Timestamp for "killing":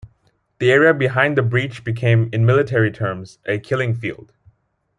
3.59-3.93